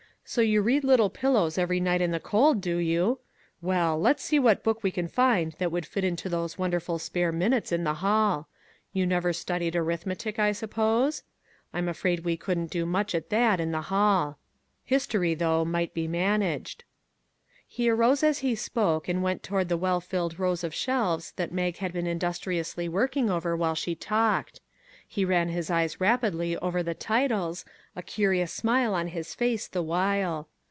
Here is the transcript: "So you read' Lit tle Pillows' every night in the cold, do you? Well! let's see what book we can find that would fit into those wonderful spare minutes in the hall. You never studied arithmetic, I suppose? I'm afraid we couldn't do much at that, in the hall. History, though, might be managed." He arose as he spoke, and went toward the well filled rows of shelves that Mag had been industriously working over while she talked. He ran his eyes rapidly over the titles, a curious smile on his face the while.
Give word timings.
"So 0.31 0.39
you 0.39 0.61
read' 0.61 0.83
Lit 0.85 0.95
tle 0.95 1.09
Pillows' 1.09 1.57
every 1.57 1.81
night 1.81 1.99
in 1.99 2.11
the 2.11 2.19
cold, 2.19 2.61
do 2.61 2.77
you? 2.77 3.19
Well! 3.61 3.99
let's 3.99 4.23
see 4.23 4.39
what 4.39 4.63
book 4.63 4.81
we 4.81 4.89
can 4.89 5.09
find 5.09 5.51
that 5.53 5.73
would 5.73 5.85
fit 5.85 6.05
into 6.05 6.29
those 6.29 6.57
wonderful 6.57 6.99
spare 6.99 7.33
minutes 7.33 7.73
in 7.73 7.83
the 7.83 7.95
hall. 7.95 8.47
You 8.93 9.05
never 9.05 9.33
studied 9.33 9.75
arithmetic, 9.75 10.39
I 10.39 10.53
suppose? 10.53 11.23
I'm 11.73 11.89
afraid 11.89 12.21
we 12.21 12.37
couldn't 12.37 12.71
do 12.71 12.85
much 12.85 13.13
at 13.13 13.29
that, 13.29 13.59
in 13.59 13.73
the 13.73 13.81
hall. 13.91 14.37
History, 14.85 15.33
though, 15.33 15.65
might 15.65 15.93
be 15.93 16.07
managed." 16.07 16.85
He 17.67 17.89
arose 17.89 18.23
as 18.23 18.39
he 18.39 18.55
spoke, 18.55 19.09
and 19.09 19.21
went 19.21 19.43
toward 19.43 19.67
the 19.67 19.75
well 19.75 19.99
filled 19.99 20.39
rows 20.39 20.63
of 20.63 20.73
shelves 20.73 21.33
that 21.33 21.51
Mag 21.51 21.75
had 21.77 21.91
been 21.91 22.07
industriously 22.07 22.87
working 22.87 23.29
over 23.29 23.57
while 23.57 23.75
she 23.75 23.95
talked. 23.95 24.61
He 25.05 25.25
ran 25.25 25.49
his 25.49 25.69
eyes 25.69 25.99
rapidly 25.99 26.55
over 26.59 26.81
the 26.81 26.93
titles, 26.93 27.65
a 27.97 28.01
curious 28.01 28.53
smile 28.53 28.93
on 28.93 29.07
his 29.09 29.35
face 29.35 29.67
the 29.67 29.83
while. 29.83 30.47